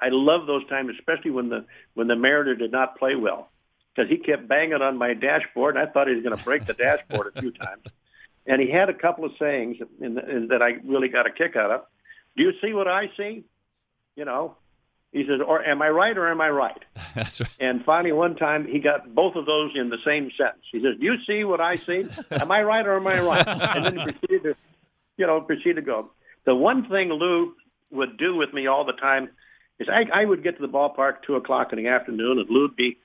[0.00, 3.50] I love those times, especially when the when the Mariner did not play well,
[3.94, 6.66] because he kept banging on my dashboard, and I thought he was going to break
[6.66, 7.82] the dashboard a few times.
[8.46, 11.54] And he had a couple of sayings in, in, that I really got a kick
[11.54, 11.82] out of.
[12.36, 13.44] Do you see what I see?
[14.16, 14.56] You know,
[15.12, 16.84] he says, or am I right or am I right?
[17.14, 17.50] That's right.
[17.60, 20.64] And finally, one time, he got both of those in the same sentence.
[20.72, 22.06] He says, do you see what I see?
[22.30, 23.46] Am I right or am I right?
[23.76, 24.56] And then he proceeded to,
[25.18, 26.10] you know, proceed to go.
[26.46, 27.54] The one thing Lou
[27.90, 29.28] would do with me all the time
[29.78, 32.74] is I, I would get to the ballpark two o'clock in the afternoon, and Lou'd
[32.74, 32.98] be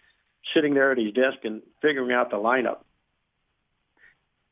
[0.53, 2.79] sitting there at his desk and figuring out the lineup.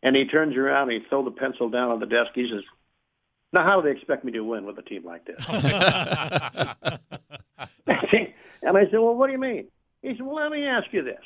[0.04, 2.32] And he turns around and he throws the pencil down on the desk.
[2.36, 2.64] He says,
[3.56, 5.44] now, how do they expect me to win with a team like this?
[5.48, 5.60] and
[8.78, 9.68] I said, well, what do you mean?
[10.02, 11.22] He said, well, let me ask you this.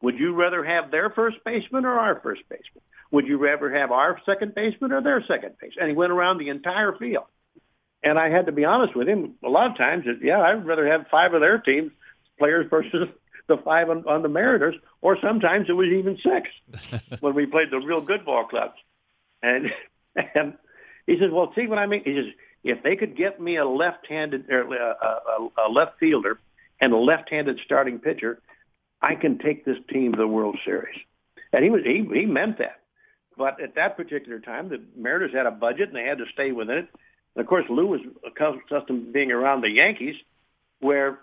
[0.00, 2.82] Would you rather have their first baseman or our first baseman?
[3.10, 5.74] Would you rather have our second baseman or their second base?
[5.78, 7.24] And he went around the entire field.
[8.02, 9.34] And I had to be honest with him.
[9.44, 11.92] A lot of times, yeah, I'd rather have five of their team
[12.38, 13.08] players versus
[13.48, 17.70] the five on, on the Mariners, or sometimes it was even six when we played
[17.70, 18.74] the real good ball clubs.
[19.42, 19.72] And
[20.34, 20.54] and
[21.06, 22.32] he says, "Well, see what I mean?" He says,
[22.64, 26.38] "If they could get me a left-handed or a, a, a left fielder
[26.80, 28.40] and a left-handed starting pitcher,
[29.00, 30.98] I can take this team to the World Series."
[31.52, 32.80] And he was he he meant that.
[33.36, 36.52] But at that particular time, the Mariners had a budget and they had to stay
[36.52, 36.88] within it.
[37.34, 40.16] And of course, Lou was accustomed to being around the Yankees,
[40.80, 41.20] where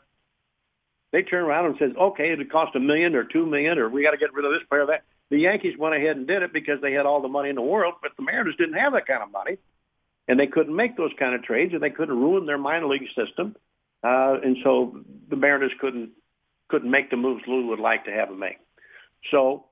[1.11, 4.03] they turn around and says, "Okay, it cost a million or two million, or we
[4.03, 6.51] got to get rid of this player." That the Yankees went ahead and did it
[6.51, 9.05] because they had all the money in the world, but the Mariners didn't have that
[9.05, 9.57] kind of money,
[10.29, 13.07] and they couldn't make those kind of trades, and they couldn't ruin their minor league
[13.15, 13.55] system,
[14.03, 16.11] uh, and so the Mariners couldn't
[16.69, 18.59] couldn't make the moves Lou would like to have them make.
[19.31, 19.65] So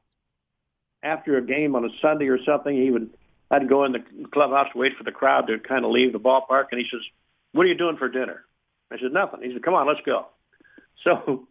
[1.03, 3.11] after a game on a Sunday or something, he would
[3.51, 6.65] I'd go in the clubhouse, wait for the crowd to kind of leave the ballpark,
[6.71, 7.01] and he says,
[7.53, 8.43] "What are you doing for dinner?"
[8.91, 10.27] I said, "Nothing." He said, "Come on, let's go."
[11.03, 11.47] So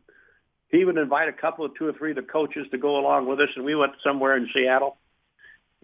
[0.68, 3.26] he would invite a couple of two or three of the coaches to go along
[3.26, 4.98] with us, and we went somewhere in Seattle,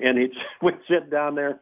[0.00, 1.60] and he'd we'd sit down there,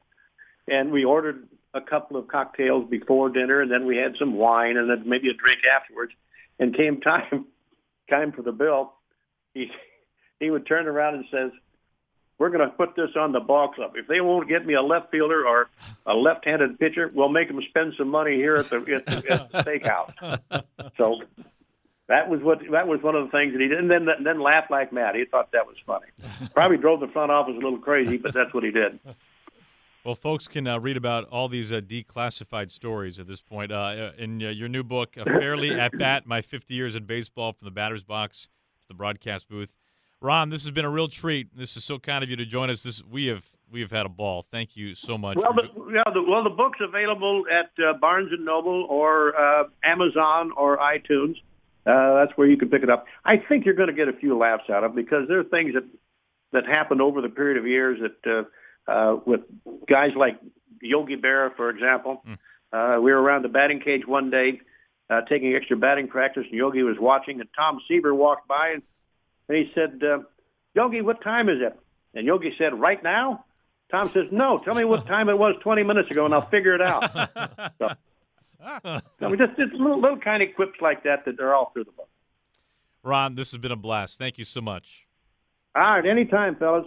[0.70, 4.76] and we ordered a couple of cocktails before dinner, and then we had some wine,
[4.76, 6.12] and then maybe a drink afterwards.
[6.59, 7.46] And came time
[8.11, 8.92] time for the bill,
[9.54, 9.70] he
[10.38, 11.50] he would turn around and says,
[12.38, 13.92] "We're going to put this on the ball club.
[13.96, 15.70] If they won't get me a left fielder or
[16.06, 19.52] a left-handed pitcher, we'll make them spend some money here at the at the, at
[19.52, 20.64] the steakhouse."
[20.96, 21.20] So
[22.09, 24.26] that was what that was one of the things that he did, and then and
[24.26, 25.14] then laughed like mad.
[25.14, 26.06] He thought that was funny.
[26.54, 28.98] Probably drove the front office a little crazy, but that's what he did.
[30.04, 34.12] Well, folks can uh, read about all these uh, declassified stories at this point uh,
[34.16, 37.70] in uh, your new book, "Fairly at Bat: My 50 Years in Baseball from the
[37.70, 38.48] Batter's Box
[38.80, 39.76] to the Broadcast Booth."
[40.22, 41.54] Ron, this has been a real treat.
[41.54, 42.82] This is so kind of you to join us.
[42.82, 44.40] This we have we have had a ball.
[44.40, 45.36] Thank you so much.
[45.36, 49.64] Well, the, yeah, the, well, the book's available at uh, Barnes and Noble or uh,
[49.84, 51.36] Amazon or iTunes.
[51.84, 53.06] Uh, that's where you can pick it up.
[53.26, 55.44] I think you're going to get a few laughs out of it because there are
[55.44, 55.84] things that
[56.52, 58.46] that happened over the period of years that
[58.90, 59.40] uh, with
[59.88, 60.38] guys like
[60.83, 62.22] Yogi Berra, for example.
[62.26, 62.38] Mm.
[62.72, 64.61] Uh, we were around the batting cage one day
[65.11, 68.83] uh, taking extra batting practice, and Yogi was watching, and Tom Seaver walked by, and,
[69.48, 70.20] and he said, uh,
[70.74, 71.76] Yogi, what time is it?
[72.14, 73.44] And Yogi said, right now?
[73.90, 76.74] Tom says, no, tell me what time it was 20 minutes ago and I'll figure
[76.76, 77.11] it out.
[77.79, 77.90] so,
[78.61, 81.85] I mean, just, just little, little kind of quips like that that they're all through
[81.85, 82.09] the book.
[83.03, 84.16] Ron, this has been a blast.
[84.16, 85.07] Thank you so much.
[85.74, 86.87] All right, anytime, fellas.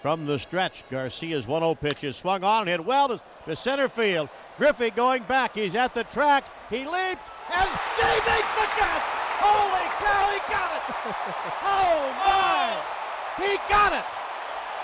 [0.00, 3.56] From the stretch, Garcia's 1 0 pitch is swung on, and hit well to, to
[3.56, 4.28] center field.
[4.56, 5.54] Griffey going back.
[5.54, 6.44] He's at the track.
[6.70, 7.24] He leaps,
[7.54, 9.02] and he makes the catch.
[9.38, 10.82] Holy cow, he got it!
[11.62, 13.44] oh, my!
[13.44, 14.04] He got it!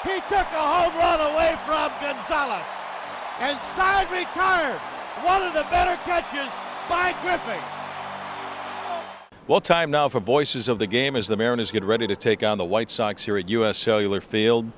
[0.04, 2.66] He took a home run away from Gonzalez.
[3.40, 4.78] And side retired.
[5.22, 6.48] One of the better catches
[6.88, 7.60] by Griffey.
[9.46, 12.42] Well, time now for Voices of the Game as the Mariners get ready to take
[12.42, 13.76] on the White Sox here at U.S.
[13.76, 14.70] Cellular Field.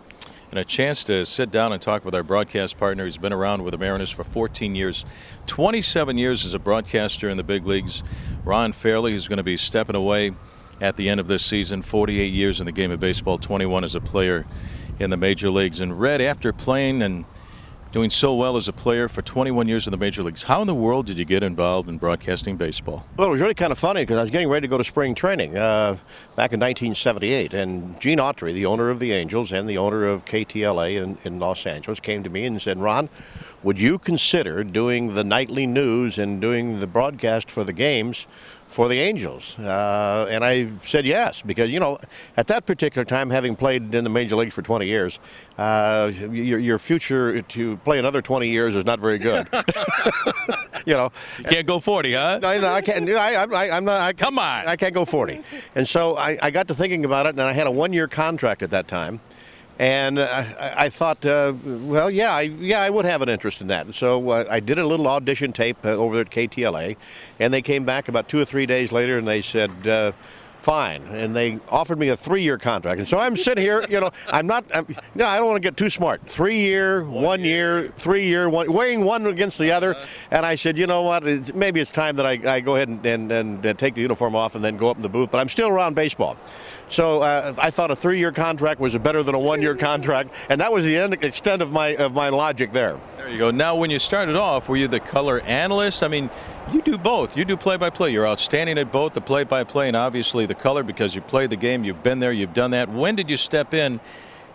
[0.51, 3.05] And a chance to sit down and talk with our broadcast partner.
[3.05, 5.05] He's been around with the Mariners for 14 years,
[5.47, 8.03] 27 years as a broadcaster in the big leagues.
[8.45, 10.33] Ron Fairly, who's going to be stepping away
[10.81, 13.95] at the end of this season, 48 years in the game of baseball, 21 as
[13.95, 14.47] a player
[14.99, 15.81] in the major leagues.
[15.81, 17.25] And Red, after playing and
[17.97, 20.43] doing so well as a player for 21 years in the major leagues.
[20.43, 23.07] How in the world did you get involved in broadcasting baseball?
[23.17, 24.85] Well, it was really kind of funny because I was getting ready to go to
[24.85, 25.93] spring training uh,
[26.37, 30.27] back in 1978, and Gene Autry, the owner of the Angels and the owner of
[30.27, 33.09] KTLA in, in Los Angeles, came to me and said, "Ron,
[33.63, 38.27] would you consider doing the nightly news and doing the broadcast for the games?"
[38.77, 39.59] For the Angels.
[39.59, 41.97] Uh, and I said yes because, you know,
[42.37, 45.19] at that particular time, having played in the major leagues for 20 years,
[45.57, 49.49] uh, your, your future to play another 20 years is not very good.
[50.85, 52.39] you know, you can't go 40, huh?
[52.43, 53.09] No, no I can't.
[53.09, 53.99] I, I, I'm not.
[53.99, 55.41] I, Come on, I can't go 40.
[55.75, 58.63] And so I, I got to thinking about it, and I had a one-year contract
[58.63, 59.21] at that time.
[59.79, 63.67] And I, I thought, uh, well, yeah, I, yeah, I would have an interest in
[63.67, 63.95] that.
[63.95, 66.97] So uh, I did a little audition tape uh, over at KTLA,
[67.39, 70.13] and they came back about two or three days later, and they said, uh,
[70.67, 71.01] fine.
[71.05, 72.99] And they offered me a three-year contract.
[72.99, 74.85] And so I'm sitting here, you know, I'm not, I'm,
[75.15, 76.27] no, I don't want to get too smart.
[76.27, 79.95] Three-year, one, one year, year, three-year, one, weighing one against the other.
[80.33, 82.89] And I said, you know what, it's, maybe it's time that I, I go ahead
[82.89, 83.31] and, and,
[83.65, 85.31] and, take the uniform off and then go up in the booth.
[85.31, 86.37] But I'm still around baseball.
[86.89, 90.73] So uh, I thought a three-year contract was better than a one-year contract, and that
[90.73, 93.01] was the end, extent of my of my logic there.
[93.17, 93.51] There you go.
[93.51, 96.03] Now, when you started off, were you the color analyst?
[96.03, 96.31] I mean,
[96.73, 97.37] you do both.
[97.37, 98.13] You do play-by-play.
[98.13, 101.85] You're outstanding at both the play-by-play and obviously the color because you play the game.
[101.85, 102.33] You've been there.
[102.33, 102.89] You've done that.
[102.89, 104.01] When did you step in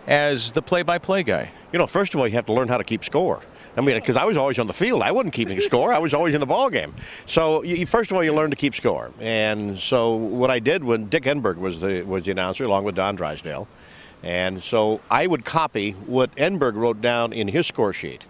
[0.06, 1.50] as the play-by-play guy?
[1.72, 3.40] You know, first of all, you have to learn how to keep score.
[3.76, 5.94] I mean, because I was always on the field, I wasn't keeping score.
[5.94, 6.94] I was always in the ball game.
[7.26, 9.10] So, you, first of all, you learn to keep score.
[9.20, 12.94] And so, what I did when Dick Enberg was the was the announcer, along with
[12.94, 13.66] Don Drysdale,
[14.22, 18.26] and so I would copy what Enberg wrote down in his score sheet.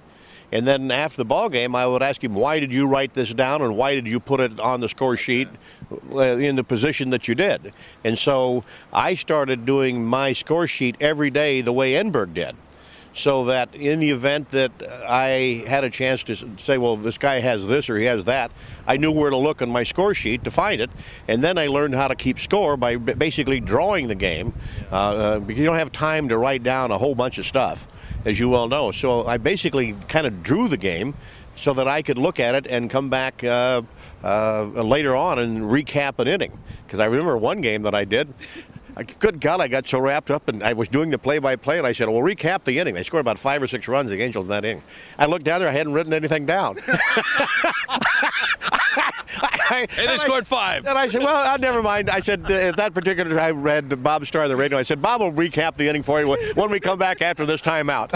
[0.53, 3.35] And then after the ball game, I would ask him, "Why did you write this
[3.35, 5.49] down, and why did you put it on the score sheet
[6.13, 7.73] uh, in the position that you did?"
[8.05, 12.55] And so I started doing my score sheet every day the way Enberg did
[13.15, 14.73] so that in the event that
[15.07, 18.51] I had a chance to say, well, this guy has this or he has that,
[18.87, 20.91] I knew where to look on my score sheet to find it.
[21.29, 24.55] And then I learned how to keep score by basically drawing the game
[24.91, 27.87] uh, uh, because you don't have time to write down a whole bunch of stuff,
[28.25, 28.91] as you well know.
[28.91, 31.15] So I basically kind of drew the game
[31.55, 33.83] so that I could look at it and come back uh,
[34.25, 36.59] uh, later on and recap an inning.
[36.87, 38.33] Because I remember one game that I did.
[39.19, 41.79] Good God, I got so wrapped up and I was doing the play by play,
[41.79, 42.95] and I said, Well, recap the inning.
[42.95, 44.83] They scored about five or six runs, the Angels, in that inning.
[45.19, 46.77] I looked down there, I hadn't written anything down.
[49.69, 50.87] hey, they scored five.
[50.87, 52.11] And I said, Well, uh, never mind.
[52.11, 54.79] I said, uh, At that particular time, I read Bob Starr on the radio.
[54.79, 57.63] I said, Bob will recap the inning for you when we come back after this
[57.63, 58.15] timeout.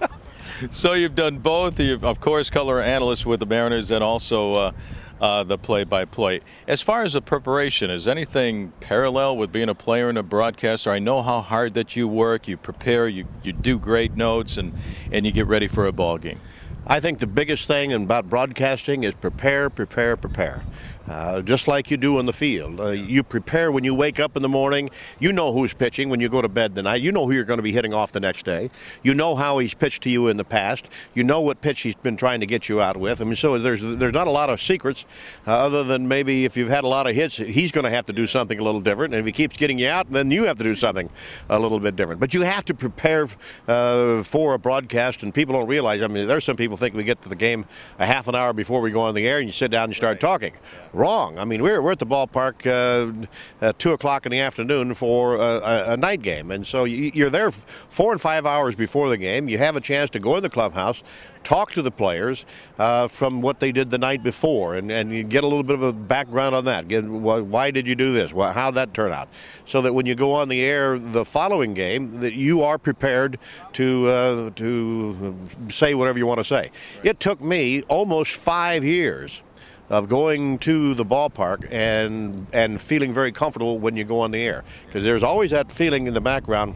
[0.70, 1.80] so you've done both.
[1.80, 4.54] You've, of course, color analyst with the Mariners and also.
[4.54, 4.72] Uh,
[5.20, 6.40] uh, the play-by-play.
[6.66, 10.90] As far as the preparation, is anything parallel with being a player and a broadcaster?
[10.90, 12.48] I know how hard that you work.
[12.48, 13.08] You prepare.
[13.08, 14.72] You you do great notes, and
[15.10, 16.40] and you get ready for a ball game.
[16.88, 20.62] I think the biggest thing about broadcasting is prepare, prepare, prepare.
[21.08, 22.80] Uh, just like you do in the field.
[22.80, 24.90] Uh, you prepare when you wake up in the morning.
[25.20, 27.00] You know who's pitching when you go to bed tonight.
[27.00, 28.70] You know who you're going to be hitting off the next day.
[29.02, 30.88] You know how he's pitched to you in the past.
[31.14, 33.20] You know what pitch he's been trying to get you out with.
[33.20, 35.04] I mean, so there's there's not a lot of secrets
[35.46, 38.06] uh, other than maybe if you've had a lot of hits, he's going to have
[38.06, 39.14] to do something a little different.
[39.14, 41.08] And if he keeps getting you out, then you have to do something
[41.48, 42.20] a little bit different.
[42.20, 43.28] But you have to prepare
[43.68, 46.02] uh, for a broadcast, and people don't realize.
[46.02, 47.64] I mean, there's some people think we get to the game
[47.98, 49.90] a half an hour before we go on the air, and you sit down and
[49.92, 50.20] you start right.
[50.20, 50.52] talking.
[50.96, 51.38] Wrong.
[51.38, 53.26] I mean, we're, we're at the ballpark uh,
[53.60, 56.50] at 2 o'clock in the afternoon for a, a, night game.
[56.50, 59.46] And so you're there four and five hours before the game.
[59.46, 61.02] You have a chance to go in the clubhouse,
[61.44, 62.46] talk to the players
[62.78, 65.74] uh, from what they did the night before, and, and you get a little bit
[65.74, 66.88] of a background on that.
[66.88, 68.30] Get, why did you do this?
[68.30, 69.28] How that turn out?
[69.66, 73.38] So that when you go on the air the following game, that you are prepared
[73.74, 75.36] to, uh, to
[75.68, 76.70] say whatever you want to say.
[77.04, 79.42] It took me almost five years
[79.88, 84.42] of going to the ballpark and and feeling very comfortable when you go on the
[84.42, 86.74] air because there's always that feeling in the background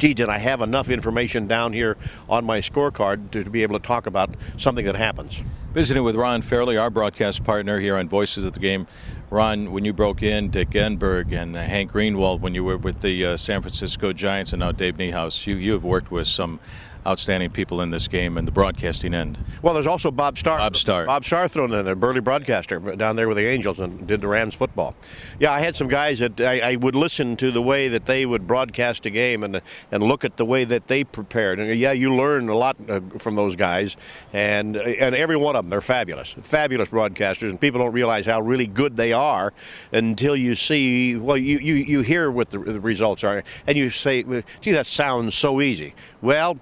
[0.00, 1.96] gee, did I have enough information down here
[2.28, 5.42] on my scorecard to, to, be able to talk about something that happens?
[5.74, 8.86] Visiting with Ron Fairly, our broadcast partner here on Voices of the Game.
[9.28, 13.00] Ron, when you broke in, Dick Enberg and uh, Hank Greenwald, when you were with
[13.00, 16.58] the uh, San Francisco Giants and now Dave Niehaus, you, you have worked with some
[17.06, 19.38] outstanding people in this game and the broadcasting end.
[19.62, 20.58] Well, there's also Bob Starr.
[20.58, 21.06] Bob Starr.
[21.06, 24.28] Bob Starr thrown in there, Burley broadcaster down there with the Angels and did the
[24.28, 24.94] Rams football.
[25.38, 28.26] Yeah, I had some guys that I, I would listen to the way that they
[28.26, 31.60] would broadcast a game and and look at the way that they prepared.
[31.60, 33.96] And yeah, you learn a lot uh, from those guys,
[34.32, 38.40] and and every one of them they're fabulous, fabulous broadcasters, and people don't realize how
[38.40, 39.52] really good they are
[39.92, 41.16] until you see.
[41.16, 44.22] Well, you you, you hear what the, the results are, and you say,
[44.60, 46.58] "Gee, that sounds so easy." Well,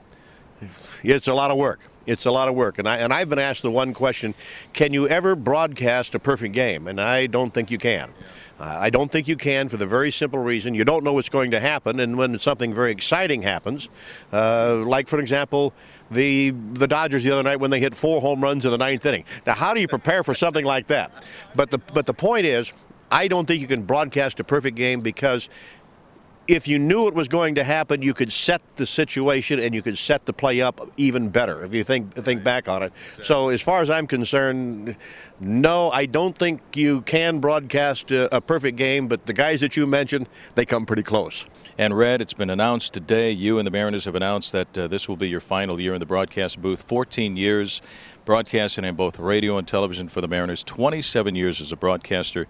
[1.03, 1.81] it's a lot of work.
[2.07, 2.79] It's a lot of work.
[2.79, 4.35] And, I, and I've been asked the one question
[4.73, 6.87] can you ever broadcast a perfect game?
[6.87, 8.11] And I don't think you can.
[8.59, 11.29] Uh, I don't think you can for the very simple reason you don't know what's
[11.29, 12.01] going to happen.
[12.01, 13.89] And when something very exciting happens,
[14.33, 15.75] uh, like, for example,
[16.11, 19.05] the the Dodgers the other night when they hit four home runs in the ninth
[19.05, 19.25] inning.
[19.47, 21.13] Now, how do you prepare for something like that?
[21.55, 22.73] But the but the point is,
[23.11, 25.49] I don't think you can broadcast a perfect game because
[26.49, 29.83] if you knew it was going to happen, you could set the situation and you
[29.83, 32.93] could set the play up even better if you think think back on it.
[33.23, 34.97] So as far as I'm concerned,
[35.39, 39.77] no, I don't think you can broadcast a, a perfect game, but the guys that
[39.77, 41.45] you mentioned, they come pretty close.
[41.77, 45.07] And Red, it's been announced today, you and the Mariners have announced that uh, this
[45.07, 46.83] will be your final year in the broadcast booth.
[46.83, 47.83] 14 years
[48.25, 52.47] broadcasting in both radio and television for the Mariners, 27 years as a broadcaster.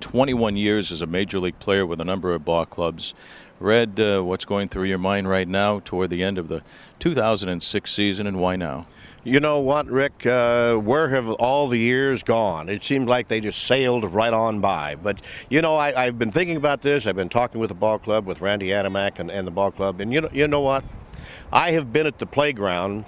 [0.00, 3.14] 21 years as a major league player with a number of ball clubs.
[3.58, 6.62] Red, uh, what's going through your mind right now toward the end of the
[6.98, 8.86] 2006 season, and why now?
[9.22, 10.24] You know what, Rick?
[10.24, 12.70] Uh, where have all the years gone?
[12.70, 14.94] It seemed like they just sailed right on by.
[14.94, 15.20] But,
[15.50, 17.06] you know, I, have been thinking about this.
[17.06, 20.00] I've been talking with the ball club, with Randy Adamack and, and the ball club.
[20.00, 20.84] And, you know, you know what?
[21.52, 23.04] I have been at the playground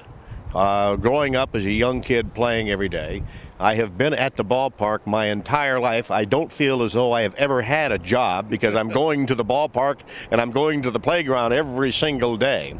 [0.54, 3.22] uh, growing up as a young kid playing every day.
[3.62, 6.10] I have been at the ballpark my entire life.
[6.10, 9.36] I don't feel as though I have ever had a job because I'm going to
[9.36, 10.00] the ballpark
[10.32, 12.74] and I'm going to the playground every single day.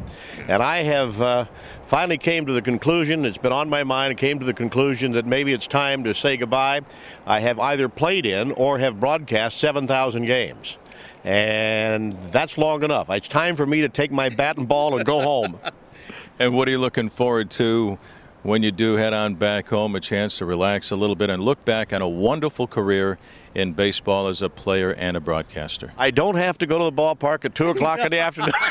[0.49, 1.45] And I have uh,
[1.83, 5.25] finally came to the conclusion, it's been on my mind, came to the conclusion that
[5.25, 6.81] maybe it's time to say goodbye.
[7.25, 10.77] I have either played in or have broadcast 7,000 games.
[11.23, 13.09] And that's long enough.
[13.09, 15.61] It's time for me to take my bat and ball and go home.
[16.39, 17.97] and what are you looking forward to
[18.43, 21.41] when you do head on back home, a chance to relax a little bit and
[21.41, 23.17] look back on a wonderful career
[23.55, 25.93] in baseball as a player and a broadcaster.
[25.97, 28.51] I don't have to go to the ballpark at two o'clock in the afternoon.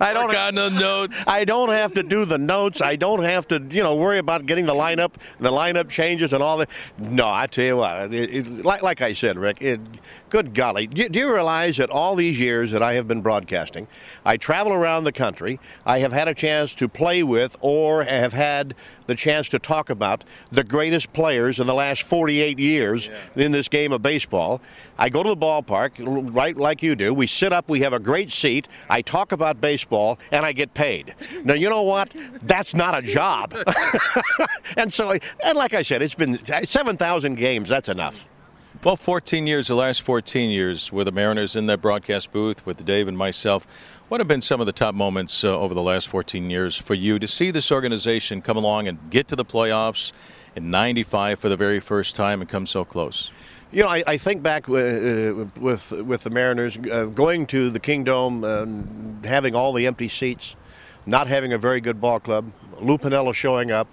[0.00, 1.28] I don't got the notes.
[1.28, 2.80] I don't have to do the notes.
[2.80, 6.42] I don't have to, you know, worry about getting the lineup, the lineup changes, and
[6.42, 6.70] all that.
[6.98, 9.80] No, I tell you what, it, it, like, like I said, Rick, it,
[10.30, 13.86] good golly, do, do you realize that all these years that I have been broadcasting,
[14.24, 15.58] I travel around the country.
[15.86, 18.74] I have had a chance to play with or have had
[19.06, 23.44] the chance to talk about the greatest players in the last 48 years yeah.
[23.44, 24.60] in this game of baseball.
[24.98, 25.92] I go to the ballpark,
[26.34, 27.14] right like you do.
[27.14, 28.68] We sit up, we have a great seat.
[28.90, 31.14] I talk about baseball, and I get paid.
[31.44, 32.14] Now, you know what?
[32.42, 33.54] That's not a job.
[34.76, 37.68] and so, and like I said, it's been 7,000 games.
[37.68, 38.26] That's enough.
[38.84, 42.84] Well, 14 years, the last 14 years with the Mariners in that broadcast booth with
[42.84, 43.66] Dave and myself.
[44.06, 46.94] What have been some of the top moments uh, over the last 14 years for
[46.94, 50.12] you to see this organization come along and get to the playoffs
[50.54, 53.32] in 95 for the very first time and come so close?
[53.72, 57.80] You know, I, I think back uh, with with the Mariners uh, going to the
[57.80, 60.54] Kingdome, uh, having all the empty seats,
[61.04, 63.88] not having a very good ball club, Lou Piniella showing up,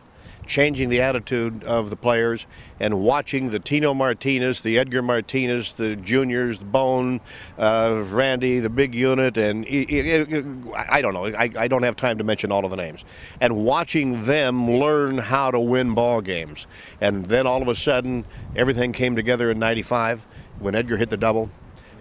[0.45, 2.45] changing the attitude of the players
[2.79, 7.21] and watching the Tino Martinez, the Edgar Martinez, the juniors, the Bone,
[7.57, 11.25] uh, Randy, the big unit, and it, it, it, I don't know.
[11.27, 13.05] I, I, don't have time to mention all of the names.
[13.39, 16.67] And watching them learn how to win ball games.
[16.99, 18.25] And then all of a sudden,
[18.55, 20.25] everything came together in 95
[20.59, 21.49] when Edgar hit the double.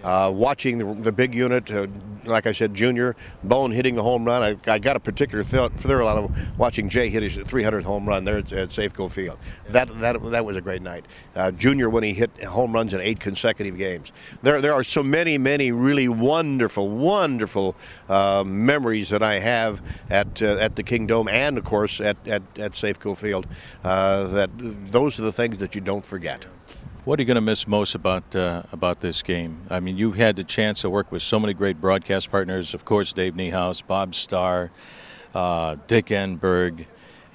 [0.05, 1.87] Uh, watching the, the big unit, uh,
[2.27, 4.43] like I said, Junior Bone hitting the home run.
[4.43, 5.71] I, I got a particular thrill,
[6.07, 9.39] out of watching Jay hit his 300th home run there at, at Safeco Field.
[9.71, 11.07] That that that was a great night.
[11.35, 14.13] Uh, Junior when he hit home runs in eight consecutive games.
[14.43, 17.75] There there are so many many really wonderful wonderful
[18.11, 19.81] uh, memories that I have
[20.11, 23.47] at uh, at the Kingdome and of course at at, at Safeco Field.
[23.83, 24.51] That
[24.91, 26.45] those are the things that you don't forget.
[27.05, 29.67] What are you going to miss most about uh, about this game?
[29.69, 32.73] I mean, you've had the chance to work with so many great broadcast partners.
[32.73, 34.71] Of course, Dave Niehaus, Bob Starr,
[35.35, 36.87] uh, Dick Enberg,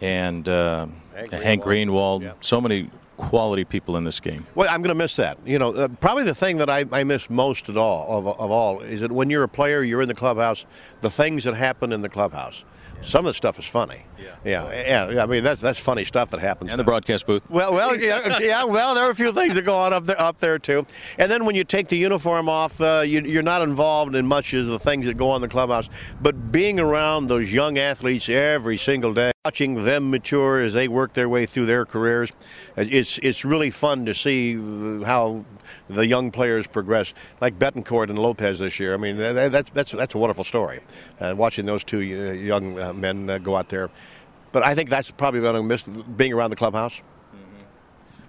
[0.01, 2.21] and uh, Hank Hank Greenwald.
[2.21, 2.21] Greenwald.
[2.23, 2.33] Yeah.
[2.41, 4.47] So many quality people in this game.
[4.55, 5.37] Well, I'm going to miss that.
[5.45, 8.49] You know, uh, probably the thing that I, I miss most at all of, of
[8.49, 10.65] all is that when you're a player, you're in the clubhouse.
[11.01, 12.63] The things that happen in the clubhouse.
[13.01, 14.03] Some of the stuff is funny.
[14.21, 14.35] Yeah.
[14.71, 15.23] yeah, yeah.
[15.23, 16.71] I mean, that's that's funny stuff that happens.
[16.71, 17.49] And the broadcast booth.
[17.49, 20.19] Well, well, yeah, yeah, well, there are a few things that go on up there,
[20.19, 20.85] up there too.
[21.17, 24.53] And then when you take the uniform off, uh, you, you're not involved in much
[24.53, 25.89] of the things that go on in the clubhouse.
[26.21, 31.13] But being around those young athletes every single day, watching them mature as they work
[31.13, 32.31] their way through their careers,
[32.75, 34.55] it's it's really fun to see
[35.03, 35.45] how
[35.89, 37.13] the young players progress.
[37.41, 38.93] Like Betancourt and Lopez this year.
[38.93, 40.79] I mean, that's that's that's a wonderful story.
[41.19, 43.89] Uh, watching those two uh, young uh, men uh, go out there.
[44.51, 46.95] But I think that's probably going to miss being around the clubhouse.
[46.95, 47.65] Mm-hmm.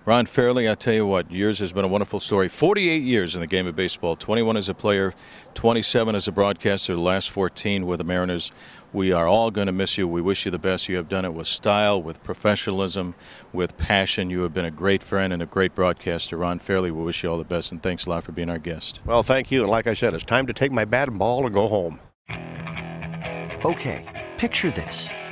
[0.05, 2.49] Ron Fairly, I tell you what, yours has been a wonderful story.
[2.49, 5.15] 48 years in the game of baseball, 21 as a player,
[5.55, 8.53] 27 as a broadcaster, the last 14 with the Mariners.
[8.93, 10.09] We are all going to miss you.
[10.09, 10.89] We wish you the best.
[10.89, 13.15] You have done it with style, with professionalism,
[13.53, 14.31] with passion.
[14.31, 16.37] You have been a great friend and a great broadcaster.
[16.37, 18.59] Ron Fairly, we wish you all the best, and thanks a lot for being our
[18.59, 19.01] guest.
[19.07, 19.63] Well, thank you.
[19.63, 22.01] And like I said, it's time to take my bat and ball and go home.
[23.65, 25.11] Okay, picture this.